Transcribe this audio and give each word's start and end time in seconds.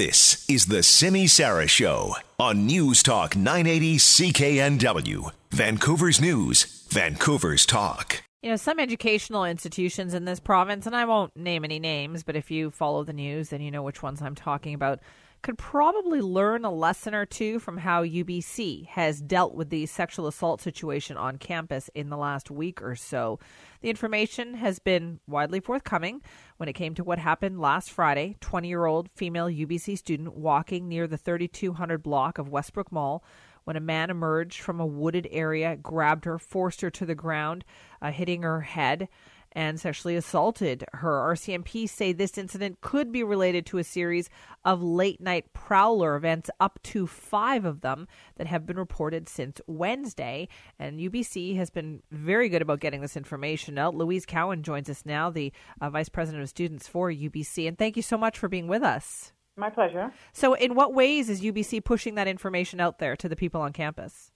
This 0.00 0.48
is 0.48 0.64
the 0.64 0.82
Simi 0.82 1.26
Sara 1.26 1.66
Show 1.66 2.16
on 2.38 2.64
News 2.64 3.02
Talk 3.02 3.36
980 3.36 3.98
CKNW, 3.98 5.30
Vancouver's 5.50 6.18
News, 6.18 6.86
Vancouver's 6.88 7.66
Talk. 7.66 8.22
You 8.40 8.48
know, 8.48 8.56
some 8.56 8.80
educational 8.80 9.44
institutions 9.44 10.14
in 10.14 10.24
this 10.24 10.40
province, 10.40 10.86
and 10.86 10.96
I 10.96 11.04
won't 11.04 11.36
name 11.36 11.66
any 11.66 11.78
names, 11.78 12.22
but 12.22 12.34
if 12.34 12.50
you 12.50 12.70
follow 12.70 13.04
the 13.04 13.12
news, 13.12 13.50
then 13.50 13.60
you 13.60 13.70
know 13.70 13.82
which 13.82 14.02
ones 14.02 14.22
I'm 14.22 14.34
talking 14.34 14.72
about, 14.72 15.00
could 15.42 15.56
probably 15.56 16.20
learn 16.20 16.64
a 16.64 16.70
lesson 16.70 17.14
or 17.14 17.24
two 17.24 17.58
from 17.58 17.78
how 17.78 18.04
UBC 18.04 18.86
has 18.88 19.20
dealt 19.20 19.54
with 19.54 19.70
the 19.70 19.86
sexual 19.86 20.26
assault 20.26 20.60
situation 20.60 21.16
on 21.16 21.38
campus 21.38 21.88
in 21.94 22.10
the 22.10 22.16
last 22.16 22.50
week 22.50 22.82
or 22.82 22.94
so. 22.94 23.38
The 23.80 23.90
information 23.90 24.54
has 24.54 24.78
been 24.78 25.20
widely 25.26 25.60
forthcoming 25.60 26.20
when 26.58 26.68
it 26.68 26.74
came 26.74 26.94
to 26.94 27.04
what 27.04 27.18
happened 27.18 27.60
last 27.60 27.90
Friday. 27.90 28.36
20 28.40 28.68
year 28.68 28.84
old 28.84 29.10
female 29.10 29.46
UBC 29.46 29.96
student 29.96 30.34
walking 30.34 30.88
near 30.88 31.06
the 31.06 31.16
3200 31.16 32.02
block 32.02 32.38
of 32.38 32.48
Wesbrook 32.48 32.92
Mall 32.92 33.24
when 33.64 33.76
a 33.76 33.80
man 33.80 34.10
emerged 34.10 34.60
from 34.60 34.80
a 34.80 34.86
wooded 34.86 35.28
area, 35.30 35.76
grabbed 35.76 36.24
her, 36.24 36.38
forced 36.38 36.80
her 36.80 36.90
to 36.90 37.06
the 37.06 37.14
ground, 37.14 37.64
uh, 38.02 38.10
hitting 38.10 38.42
her 38.42 38.62
head 38.62 39.08
and 39.52 39.80
sexually 39.80 40.16
assaulted 40.16 40.84
her. 40.92 41.34
RCMP 41.34 41.88
say 41.88 42.12
this 42.12 42.38
incident 42.38 42.80
could 42.80 43.10
be 43.12 43.22
related 43.22 43.66
to 43.66 43.78
a 43.78 43.84
series 43.84 44.30
of 44.64 44.82
late 44.82 45.20
night 45.20 45.52
prowler 45.52 46.16
events, 46.16 46.50
up 46.60 46.78
to 46.84 47.06
five 47.06 47.64
of 47.64 47.80
them, 47.80 48.06
that 48.36 48.46
have 48.46 48.66
been 48.66 48.78
reported 48.78 49.28
since 49.28 49.60
Wednesday. 49.66 50.48
And 50.78 51.00
UBC 51.00 51.56
has 51.56 51.70
been 51.70 52.02
very 52.10 52.48
good 52.48 52.62
about 52.62 52.80
getting 52.80 53.00
this 53.00 53.16
information 53.16 53.78
out. 53.78 53.94
Louise 53.94 54.26
Cowin 54.26 54.62
joins 54.62 54.88
us 54.88 55.04
now, 55.04 55.30
the 55.30 55.52
uh, 55.80 55.90
Vice 55.90 56.08
President 56.08 56.42
of 56.42 56.48
Students 56.48 56.86
for 56.86 57.10
UBC. 57.10 57.66
And 57.66 57.78
thank 57.78 57.96
you 57.96 58.02
so 58.02 58.18
much 58.18 58.38
for 58.38 58.48
being 58.48 58.68
with 58.68 58.82
us. 58.82 59.32
My 59.56 59.68
pleasure. 59.68 60.12
So, 60.32 60.54
in 60.54 60.74
what 60.74 60.94
ways 60.94 61.28
is 61.28 61.42
UBC 61.42 61.84
pushing 61.84 62.14
that 62.14 62.28
information 62.28 62.80
out 62.80 62.98
there 62.98 63.16
to 63.16 63.28
the 63.28 63.36
people 63.36 63.60
on 63.60 63.72
campus? 63.72 64.32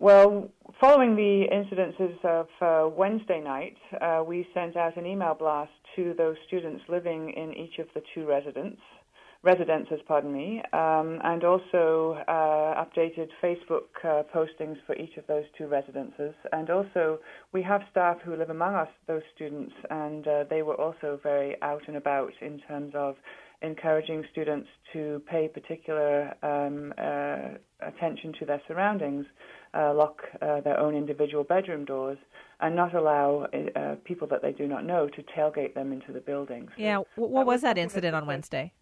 Well, 0.00 0.48
following 0.80 1.14
the 1.14 1.44
incidences 1.52 2.24
of 2.24 2.46
uh, 2.62 2.88
Wednesday 2.88 3.38
night, 3.38 3.76
uh, 4.00 4.24
we 4.26 4.48
sent 4.54 4.74
out 4.74 4.96
an 4.96 5.04
email 5.04 5.34
blast 5.34 5.72
to 5.94 6.14
those 6.16 6.36
students 6.46 6.82
living 6.88 7.34
in 7.36 7.52
each 7.52 7.78
of 7.78 7.86
the 7.92 8.00
two 8.14 8.26
residents, 8.26 8.80
residences, 9.42 10.00
pardon 10.08 10.32
me, 10.32 10.62
um, 10.72 11.18
and 11.22 11.44
also 11.44 12.16
uh, 12.26 12.82
updated 12.82 13.28
Facebook 13.42 13.92
uh, 14.02 14.22
postings 14.34 14.78
for 14.86 14.96
each 14.96 15.18
of 15.18 15.26
those 15.26 15.44
two 15.58 15.66
residences. 15.66 16.32
And 16.50 16.70
also, 16.70 17.18
we 17.52 17.62
have 17.62 17.82
staff 17.90 18.16
who 18.24 18.36
live 18.36 18.48
among 18.48 18.76
us, 18.76 18.88
those 19.06 19.22
students, 19.34 19.74
and 19.90 20.26
uh, 20.26 20.44
they 20.48 20.62
were 20.62 20.80
also 20.80 21.20
very 21.22 21.60
out 21.60 21.82
and 21.88 21.98
about 21.98 22.32
in 22.40 22.58
terms 22.60 22.94
of 22.94 23.16
encouraging 23.62 24.24
students 24.32 24.68
to 24.92 25.22
pay 25.30 25.48
particular 25.48 26.34
um, 26.42 26.92
uh, 26.98 27.86
attention 27.86 28.32
to 28.38 28.44
their 28.46 28.60
surroundings, 28.66 29.26
uh, 29.74 29.92
lock 29.94 30.22
uh, 30.40 30.60
their 30.60 30.78
own 30.78 30.94
individual 30.94 31.44
bedroom 31.44 31.84
doors, 31.84 32.18
and 32.60 32.74
not 32.74 32.94
allow 32.94 33.46
uh, 33.76 33.94
people 34.04 34.26
that 34.28 34.42
they 34.42 34.52
do 34.52 34.66
not 34.66 34.84
know 34.84 35.08
to 35.08 35.22
tailgate 35.36 35.74
them 35.74 35.92
into 35.92 36.12
the 36.12 36.20
buildings. 36.20 36.70
So 36.76 36.82
yeah, 36.82 36.98
what, 37.16 37.30
what 37.30 37.46
was 37.46 37.62
that 37.62 37.78
incident 37.78 38.14
on 38.14 38.26
Wednesday? 38.26 38.72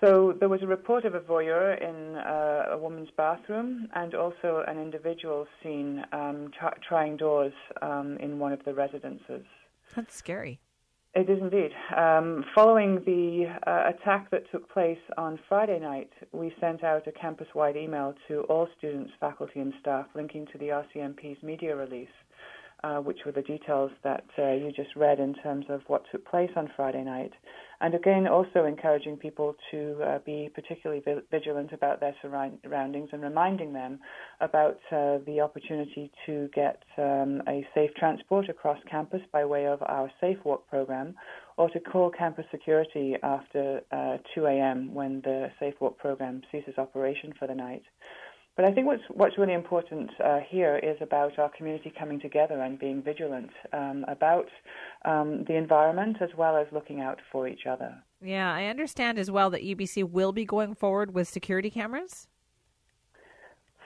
So 0.00 0.34
there 0.38 0.48
was 0.48 0.62
a 0.62 0.66
report 0.66 1.04
of 1.04 1.14
a 1.14 1.20
voyeur 1.20 1.80
in 1.80 2.16
uh, 2.16 2.72
a 2.72 2.78
woman's 2.78 3.10
bathroom, 3.16 3.88
and 3.94 4.14
also 4.14 4.64
an 4.66 4.78
individual 4.78 5.46
seen 5.62 6.04
um, 6.12 6.50
t- 6.60 6.66
trying 6.86 7.16
doors 7.16 7.52
um, 7.82 8.16
in 8.18 8.40
one 8.40 8.52
of 8.52 8.64
the 8.64 8.74
residences. 8.74 9.44
That's 9.94 10.14
scary. 10.14 10.58
It 11.14 11.28
is 11.28 11.38
indeed. 11.42 11.72
Um, 11.94 12.42
following 12.54 13.02
the 13.04 13.44
uh, 13.66 13.90
attack 13.90 14.30
that 14.30 14.50
took 14.50 14.66
place 14.70 14.98
on 15.18 15.38
Friday 15.46 15.78
night, 15.78 16.10
we 16.32 16.54
sent 16.58 16.82
out 16.82 17.06
a 17.06 17.12
campus 17.12 17.48
wide 17.54 17.76
email 17.76 18.14
to 18.28 18.40
all 18.44 18.66
students, 18.78 19.12
faculty, 19.20 19.60
and 19.60 19.74
staff 19.78 20.06
linking 20.14 20.46
to 20.52 20.58
the 20.58 20.68
RCMP's 20.68 21.42
media 21.42 21.76
release 21.76 22.08
uh, 22.84 22.98
which 22.98 23.18
were 23.24 23.32
the 23.32 23.42
details 23.42 23.90
that 24.02 24.24
uh, 24.38 24.52
you 24.52 24.72
just 24.74 24.94
read 24.96 25.20
in 25.20 25.34
terms 25.34 25.66
of 25.68 25.82
what 25.86 26.02
took 26.10 26.24
place 26.26 26.50
on 26.56 26.70
Friday 26.76 27.04
night. 27.04 27.32
And 27.80 27.94
again, 27.94 28.28
also 28.28 28.64
encouraging 28.64 29.16
people 29.16 29.56
to 29.72 29.98
uh, 30.04 30.18
be 30.24 30.48
particularly 30.54 31.02
vigilant 31.32 31.72
about 31.72 31.98
their 31.98 32.14
surroundings 32.22 33.08
and 33.12 33.22
reminding 33.22 33.72
them 33.72 33.98
about 34.40 34.78
uh, 34.92 35.18
the 35.26 35.40
opportunity 35.42 36.10
to 36.26 36.48
get 36.54 36.82
um, 36.96 37.42
a 37.48 37.66
safe 37.74 37.90
transport 37.96 38.48
across 38.48 38.78
campus 38.88 39.20
by 39.32 39.44
way 39.44 39.66
of 39.66 39.82
our 39.82 40.08
Safe 40.20 40.38
Walk 40.44 40.68
program 40.68 41.14
or 41.56 41.70
to 41.70 41.80
call 41.80 42.10
campus 42.10 42.44
security 42.52 43.16
after 43.22 43.80
uh, 43.90 44.18
2 44.34 44.46
a.m. 44.46 44.94
when 44.94 45.20
the 45.22 45.50
Safe 45.58 45.74
Walk 45.80 45.98
program 45.98 46.42
ceases 46.52 46.74
operation 46.78 47.32
for 47.38 47.48
the 47.48 47.54
night. 47.54 47.82
But 48.54 48.66
I 48.66 48.72
think 48.72 48.86
what's 48.86 49.02
what's 49.08 49.38
really 49.38 49.54
important 49.54 50.10
uh, 50.22 50.40
here 50.46 50.78
is 50.82 50.96
about 51.00 51.38
our 51.38 51.50
community 51.56 51.92
coming 51.98 52.20
together 52.20 52.60
and 52.60 52.78
being 52.78 53.02
vigilant 53.02 53.50
um, 53.72 54.04
about 54.08 54.48
um, 55.06 55.44
the 55.48 55.56
environment 55.56 56.18
as 56.20 56.28
well 56.36 56.56
as 56.56 56.66
looking 56.70 57.00
out 57.00 57.18
for 57.30 57.48
each 57.48 57.66
other. 57.66 57.94
Yeah, 58.22 58.52
I 58.52 58.66
understand 58.66 59.18
as 59.18 59.30
well 59.30 59.48
that 59.50 59.62
UBC 59.62 60.10
will 60.10 60.32
be 60.32 60.44
going 60.44 60.74
forward 60.74 61.14
with 61.14 61.28
security 61.28 61.70
cameras. 61.70 62.28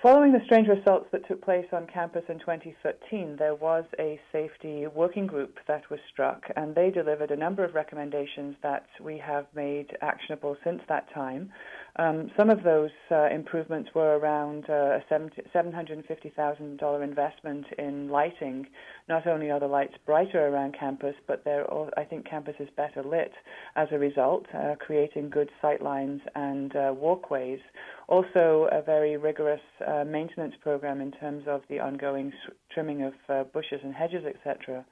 Following 0.03 0.31
the 0.33 0.45
strange 0.45 0.69
assaults 0.69 1.07
that 1.11 1.27
took 1.27 1.43
place 1.43 1.67
on 1.73 1.87
campus 1.87 2.23
in 2.29 2.39
2013, 2.39 3.37
there 3.39 3.55
was 3.55 3.85
a 3.99 4.21
safety 4.31 4.87
working 4.95 5.27
group 5.27 5.57
that 5.67 5.89
was 5.91 5.99
struck, 6.13 6.45
and 6.55 6.75
they 6.75 6.91
delivered 6.91 7.31
a 7.31 7.37
number 7.37 7.65
of 7.65 7.75
recommendations 7.75 8.57
that 8.63 8.87
we 9.01 9.17
have 9.17 9.47
made 9.55 9.97
actionable 10.03 10.57
since 10.63 10.83
that 10.89 11.11
time. 11.15 11.51
Um, 11.99 12.31
some 12.37 12.51
of 12.51 12.63
those 12.63 12.91
uh, 13.11 13.29
improvements 13.31 13.91
were 13.95 14.19
around 14.19 14.69
uh, 14.69 14.99
a 14.99 15.03
$750,000 15.11 17.05
investment 17.05 17.67
in 17.79 18.09
lighting. 18.09 18.67
Not 19.09 19.27
only 19.27 19.51
are 19.51 19.61
the 19.61 19.67
lights 19.67 19.95
brighter 20.05 20.47
around 20.47 20.77
campus, 20.79 21.15
but 21.27 21.43
they're 21.45 21.65
all, 21.71 21.89
I 21.97 22.05
think 22.05 22.29
campus 22.29 22.57
is 22.61 22.69
better 22.77 23.03
lit 23.03 23.33
as 23.77 23.89
a 23.93 23.99
result, 23.99 24.45
uh, 24.55 24.75
creating 24.79 25.31
good 25.31 25.49
sight 25.63 25.81
lines 25.81 26.21
and 26.35 26.77
uh, 26.77 26.93
walkways. 26.95 27.61
Also, 28.09 28.69
a 28.71 28.83
very 28.83 29.17
rigorous 29.17 29.61
uh, 29.87 30.05
maintenance 30.05 30.55
program 30.63 31.01
in 31.01 31.13
terms 31.13 31.45
of 31.49 31.63
the 31.71 31.81
ongoing 31.81 32.33
trimming 32.73 33.03
of 33.03 33.15
uh, 33.29 33.45
bushes 33.45 33.81
and 33.83 33.95
hedges, 33.95 34.25
etc. 34.27 34.85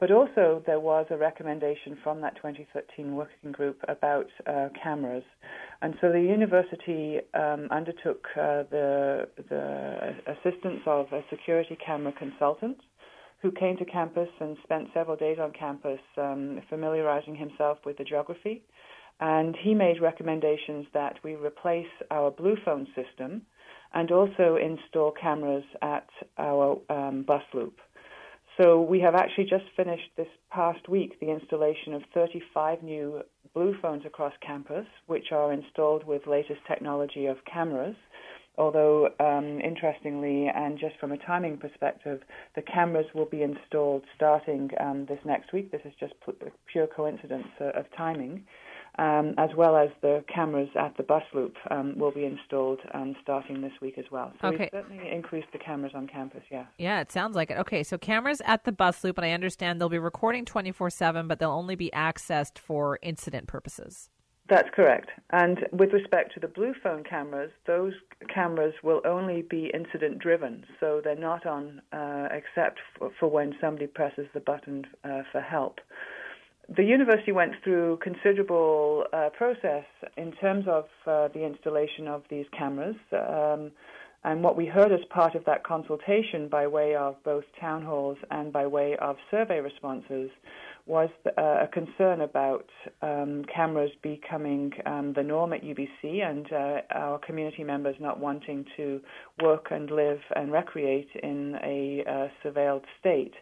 But 0.00 0.12
also, 0.12 0.62
there 0.64 0.78
was 0.78 1.06
a 1.10 1.16
recommendation 1.16 1.98
from 2.04 2.20
that 2.20 2.36
2013 2.36 3.16
working 3.16 3.50
group 3.50 3.80
about 3.88 4.26
uh, 4.46 4.68
cameras. 4.80 5.24
And 5.82 5.94
so 6.00 6.12
the 6.12 6.20
university 6.20 7.18
um, 7.34 7.66
undertook 7.72 8.24
uh, 8.36 8.62
the, 8.70 9.28
the 9.48 10.14
assistance 10.26 10.82
of 10.86 11.06
a 11.12 11.22
security 11.30 11.76
camera 11.84 12.12
consultant 12.16 12.78
who 13.42 13.50
came 13.50 13.76
to 13.76 13.84
campus 13.84 14.28
and 14.40 14.56
spent 14.62 14.88
several 14.94 15.16
days 15.16 15.38
on 15.40 15.52
campus 15.52 16.00
um, 16.16 16.60
familiarizing 16.68 17.34
himself 17.34 17.78
with 17.84 17.98
the 17.98 18.04
geography. 18.04 18.62
And 19.20 19.56
he 19.60 19.74
made 19.74 20.00
recommendations 20.00 20.86
that 20.94 21.16
we 21.24 21.34
replace 21.34 21.86
our 22.12 22.30
blue 22.30 22.56
phone 22.64 22.86
system 22.94 23.42
and 23.94 24.12
also 24.12 24.56
install 24.62 25.12
cameras 25.20 25.64
at 25.82 26.08
our 26.36 26.78
um, 26.90 27.24
bus 27.26 27.42
loop. 27.54 27.78
So 28.60 28.80
we 28.80 28.98
have 29.00 29.14
actually 29.14 29.44
just 29.44 29.64
finished 29.76 30.10
this 30.16 30.26
past 30.50 30.88
week 30.88 31.20
the 31.20 31.30
installation 31.30 31.94
of 31.94 32.02
35 32.12 32.82
new 32.82 33.22
blue 33.54 33.76
phones 33.80 34.04
across 34.04 34.32
campus, 34.44 34.86
which 35.06 35.30
are 35.30 35.52
installed 35.52 36.04
with 36.04 36.26
latest 36.26 36.60
technology 36.66 37.26
of 37.26 37.36
cameras. 37.44 37.94
Although, 38.56 39.10
um, 39.20 39.60
interestingly, 39.60 40.48
and 40.52 40.76
just 40.76 40.98
from 40.98 41.12
a 41.12 41.18
timing 41.18 41.58
perspective, 41.58 42.20
the 42.56 42.62
cameras 42.62 43.06
will 43.14 43.26
be 43.26 43.42
installed 43.42 44.02
starting 44.16 44.68
um, 44.80 45.06
this 45.08 45.20
next 45.24 45.52
week. 45.52 45.70
This 45.70 45.82
is 45.84 45.92
just 46.00 46.14
pure 46.66 46.88
coincidence 46.88 47.46
uh, 47.60 47.78
of 47.78 47.86
timing 47.96 48.44
um, 48.98 49.34
as 49.38 49.50
well 49.56 49.76
as 49.76 49.90
the 50.02 50.24
cameras 50.32 50.68
at 50.78 50.96
the 50.96 51.02
bus 51.02 51.22
loop 51.32 51.54
um, 51.70 51.96
will 51.96 52.10
be 52.10 52.24
installed 52.24 52.80
um, 52.92 53.14
starting 53.22 53.60
this 53.60 53.72
week 53.80 53.96
as 53.96 54.04
well. 54.10 54.32
So 54.40 54.48
okay. 54.48 54.68
we've 54.72 54.82
certainly 54.82 55.10
increased 55.10 55.48
the 55.52 55.58
cameras 55.58 55.92
on 55.94 56.08
campus, 56.08 56.42
yeah. 56.50 56.66
Yeah, 56.78 57.00
it 57.00 57.12
sounds 57.12 57.36
like 57.36 57.50
it. 57.50 57.58
Okay, 57.58 57.82
so 57.82 57.96
cameras 57.96 58.42
at 58.44 58.64
the 58.64 58.72
bus 58.72 59.04
loop, 59.04 59.16
and 59.16 59.24
I 59.24 59.30
understand 59.30 59.80
they'll 59.80 59.88
be 59.88 59.98
recording 59.98 60.44
24 60.44 60.90
7, 60.90 61.28
but 61.28 61.38
they'll 61.38 61.50
only 61.50 61.76
be 61.76 61.90
accessed 61.94 62.58
for 62.58 62.98
incident 63.02 63.46
purposes. 63.46 64.10
That's 64.48 64.68
correct. 64.74 65.10
And 65.30 65.66
with 65.72 65.92
respect 65.92 66.32
to 66.34 66.40
the 66.40 66.48
blue 66.48 66.72
phone 66.82 67.04
cameras, 67.04 67.50
those 67.66 67.92
cameras 68.32 68.72
will 68.82 69.02
only 69.04 69.42
be 69.42 69.70
incident 69.74 70.20
driven, 70.20 70.64
so 70.80 71.02
they're 71.04 71.14
not 71.14 71.44
on 71.44 71.82
uh, 71.92 72.28
except 72.32 72.80
for, 72.98 73.10
for, 73.20 73.28
when 73.28 73.54
somebody 73.60 73.86
presses 73.86 74.26
the 74.32 74.40
button 74.40 74.86
uh, 75.04 75.20
for 75.30 75.42
help 75.42 75.80
the 76.76 76.84
university 76.84 77.32
went 77.32 77.52
through 77.64 77.98
considerable 78.02 79.04
uh, 79.12 79.30
process 79.36 79.84
in 80.16 80.32
terms 80.32 80.66
of 80.68 80.84
uh, 81.06 81.28
the 81.28 81.44
installation 81.44 82.06
of 82.06 82.22
these 82.28 82.46
cameras. 82.56 82.96
Um, 83.12 83.70
and 84.24 84.42
what 84.42 84.56
we 84.56 84.66
heard 84.66 84.92
as 84.92 85.00
part 85.10 85.34
of 85.34 85.44
that 85.44 85.64
consultation 85.64 86.48
by 86.48 86.66
way 86.66 86.94
of 86.96 87.16
both 87.24 87.44
town 87.60 87.82
halls 87.82 88.18
and 88.30 88.52
by 88.52 88.66
way 88.66 88.96
of 89.00 89.16
survey 89.30 89.60
responses 89.60 90.30
was 90.86 91.08
uh, 91.26 91.30
a 91.40 91.68
concern 91.72 92.22
about 92.22 92.66
um, 93.02 93.44
cameras 93.54 93.90
becoming 94.02 94.72
um, 94.86 95.12
the 95.14 95.22
norm 95.22 95.52
at 95.52 95.62
UBC 95.62 96.22
and 96.22 96.50
uh, 96.52 96.80
our 96.90 97.18
community 97.18 97.62
members 97.62 97.94
not 98.00 98.18
wanting 98.18 98.64
to 98.76 99.00
work 99.42 99.68
and 99.70 99.90
live 99.90 100.20
and 100.34 100.50
recreate 100.50 101.10
in 101.22 101.56
a 101.62 102.02
uh, 102.08 102.28
surveilled 102.42 102.84
state. 102.98 103.34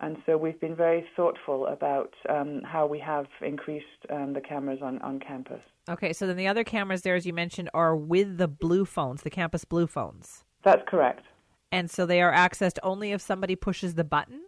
And 0.00 0.16
so 0.26 0.36
we've 0.36 0.60
been 0.60 0.76
very 0.76 1.06
thoughtful 1.16 1.66
about 1.66 2.12
um, 2.28 2.62
how 2.64 2.86
we 2.86 2.98
have 3.00 3.26
increased 3.40 3.86
um, 4.10 4.32
the 4.32 4.40
cameras 4.40 4.80
on, 4.82 5.00
on 5.02 5.20
campus. 5.20 5.60
Okay, 5.88 6.12
so 6.12 6.26
then 6.26 6.36
the 6.36 6.46
other 6.46 6.64
cameras 6.64 7.02
there, 7.02 7.14
as 7.14 7.26
you 7.26 7.32
mentioned, 7.32 7.70
are 7.74 7.94
with 7.96 8.38
the 8.38 8.48
blue 8.48 8.84
phones, 8.84 9.22
the 9.22 9.30
campus 9.30 9.64
blue 9.64 9.86
phones. 9.86 10.44
That's 10.64 10.82
correct. 10.88 11.24
And 11.70 11.90
so 11.90 12.06
they 12.06 12.22
are 12.22 12.32
accessed 12.32 12.78
only 12.82 13.12
if 13.12 13.20
somebody 13.20 13.56
pushes 13.56 13.94
the 13.94 14.04
button? 14.04 14.42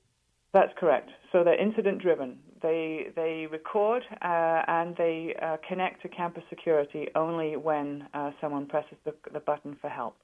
That's 0.53 0.73
correct. 0.79 1.11
So 1.33 1.45
they're 1.45 1.61
incident 1.61 2.01
driven. 2.01 2.39
They 2.63 3.09
they 3.15 3.47
record 3.51 4.03
uh, 4.23 4.63
and 4.67 4.97
they 4.97 5.35
uh, 5.43 5.59
connect 5.69 6.03
to 6.03 6.09
campus 6.09 6.45
security 6.49 7.09
only 7.15 7.57
when 7.57 8.09
uh, 8.15 8.31
someone 8.41 8.67
presses 8.67 8.97
the, 9.05 9.15
the 9.33 9.41
button 9.41 9.77
for 9.81 9.91
help. 9.91 10.17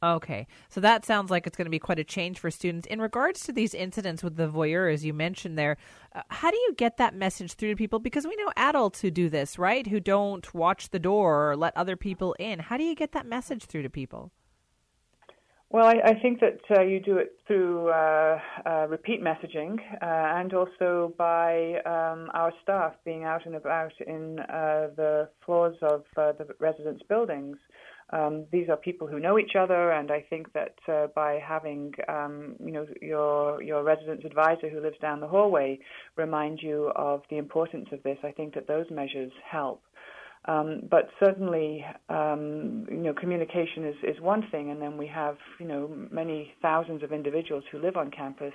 Okay, 0.00 0.46
so 0.68 0.80
that 0.80 1.04
sounds 1.04 1.28
like 1.28 1.44
it's 1.44 1.56
going 1.56 1.66
to 1.66 1.70
be 1.70 1.80
quite 1.80 1.98
a 1.98 2.04
change 2.04 2.38
for 2.38 2.52
students. 2.52 2.86
In 2.86 3.00
regards 3.00 3.40
to 3.40 3.52
these 3.52 3.74
incidents 3.74 4.22
with 4.22 4.36
the 4.36 4.46
voyeur, 4.46 4.92
as 4.92 5.04
you 5.04 5.12
mentioned 5.12 5.58
there, 5.58 5.76
uh, 6.14 6.22
how 6.28 6.52
do 6.52 6.56
you 6.56 6.74
get 6.76 6.98
that 6.98 7.16
message 7.16 7.54
through 7.54 7.70
to 7.70 7.76
people? 7.76 7.98
Because 7.98 8.24
we 8.24 8.36
know 8.36 8.52
adults 8.56 9.00
who 9.00 9.10
do 9.10 9.28
this, 9.28 9.58
right? 9.58 9.88
Who 9.88 9.98
don't 9.98 10.54
watch 10.54 10.90
the 10.90 11.00
door 11.00 11.50
or 11.50 11.56
let 11.56 11.76
other 11.76 11.96
people 11.96 12.36
in. 12.38 12.60
How 12.60 12.76
do 12.76 12.84
you 12.84 12.94
get 12.94 13.10
that 13.10 13.26
message 13.26 13.64
through 13.64 13.82
to 13.82 13.90
people? 13.90 14.30
Well, 15.70 15.84
I, 15.84 15.96
I 16.02 16.14
think 16.14 16.40
that 16.40 16.60
uh, 16.74 16.80
you 16.80 16.98
do 16.98 17.18
it 17.18 17.36
through 17.46 17.90
uh, 17.90 18.38
uh, 18.64 18.86
repeat 18.88 19.22
messaging 19.22 19.78
uh, 20.00 20.38
and 20.40 20.54
also 20.54 21.12
by 21.18 21.74
um, 21.84 22.30
our 22.32 22.52
staff 22.62 22.94
being 23.04 23.24
out 23.24 23.44
and 23.44 23.54
about 23.54 23.92
in 24.06 24.38
uh, 24.40 24.88
the 24.96 25.28
floors 25.44 25.76
of 25.82 26.04
uh, 26.16 26.32
the 26.32 26.46
residence 26.58 27.02
buildings. 27.06 27.58
Um, 28.10 28.46
these 28.50 28.70
are 28.70 28.78
people 28.78 29.06
who 29.06 29.20
know 29.20 29.38
each 29.38 29.56
other, 29.58 29.90
and 29.92 30.10
I 30.10 30.24
think 30.30 30.50
that 30.54 30.76
by 31.14 31.38
having, 31.46 31.92
um, 32.08 32.56
you 32.58 32.72
know, 32.72 32.86
your 33.02 33.62
your 33.62 33.82
residence 33.82 34.22
advisor 34.24 34.70
who 34.70 34.80
lives 34.80 34.96
down 35.02 35.20
the 35.20 35.28
hallway 35.28 35.78
remind 36.16 36.62
you 36.62 36.90
of 36.96 37.20
the 37.28 37.36
importance 37.36 37.88
of 37.92 38.02
this, 38.04 38.16
I 38.24 38.30
think 38.30 38.54
that 38.54 38.66
those 38.66 38.86
measures 38.90 39.32
help. 39.44 39.82
Um, 40.44 40.82
but 40.90 41.08
certainly, 41.22 41.84
um, 42.08 42.86
you 42.90 42.98
know, 42.98 43.12
communication 43.12 43.84
is, 43.84 43.96
is 44.02 44.20
one 44.20 44.44
thing, 44.50 44.70
and 44.70 44.80
then 44.80 44.96
we 44.96 45.06
have, 45.08 45.36
you 45.60 45.66
know, 45.66 45.90
many 46.10 46.52
thousands 46.62 47.02
of 47.02 47.12
individuals 47.12 47.64
who 47.70 47.78
live 47.78 47.96
on 47.96 48.10
campus, 48.10 48.54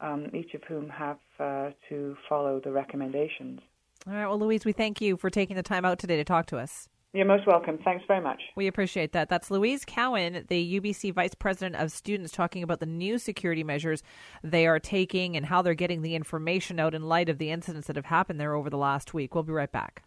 um, 0.00 0.26
each 0.34 0.54
of 0.54 0.62
whom 0.64 0.88
have 0.88 1.18
uh, 1.40 1.70
to 1.88 2.16
follow 2.28 2.60
the 2.62 2.70
recommendations. 2.70 3.60
All 4.06 4.14
right. 4.14 4.26
Well, 4.26 4.38
Louise, 4.38 4.64
we 4.64 4.72
thank 4.72 5.00
you 5.00 5.16
for 5.16 5.30
taking 5.30 5.56
the 5.56 5.62
time 5.62 5.84
out 5.84 5.98
today 5.98 6.16
to 6.16 6.24
talk 6.24 6.46
to 6.46 6.58
us. 6.58 6.88
You're 7.14 7.26
most 7.26 7.46
welcome. 7.46 7.78
Thanks 7.84 8.04
very 8.08 8.22
much. 8.22 8.40
We 8.56 8.66
appreciate 8.66 9.12
that. 9.12 9.28
That's 9.28 9.50
Louise 9.50 9.84
Cowin, 9.84 10.46
the 10.48 10.80
UBC 10.80 11.12
Vice 11.12 11.34
President 11.34 11.76
of 11.76 11.92
Students, 11.92 12.32
talking 12.32 12.62
about 12.62 12.80
the 12.80 12.86
new 12.86 13.18
security 13.18 13.62
measures 13.62 14.02
they 14.42 14.66
are 14.66 14.80
taking 14.80 15.36
and 15.36 15.44
how 15.44 15.60
they're 15.60 15.74
getting 15.74 16.00
the 16.00 16.14
information 16.14 16.80
out 16.80 16.94
in 16.94 17.02
light 17.02 17.28
of 17.28 17.36
the 17.36 17.50
incidents 17.50 17.86
that 17.88 17.96
have 17.96 18.06
happened 18.06 18.40
there 18.40 18.54
over 18.54 18.70
the 18.70 18.78
last 18.78 19.12
week. 19.12 19.34
We'll 19.34 19.44
be 19.44 19.52
right 19.52 19.70
back. 19.70 20.04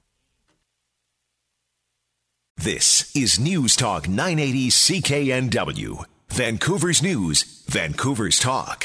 This 2.58 3.14
is 3.14 3.38
News 3.38 3.76
Talk 3.76 4.08
980 4.08 4.70
CKNW, 4.70 6.06
Vancouver's 6.30 7.04
News, 7.04 7.44
Vancouver's 7.68 8.40
Talk. 8.40 8.74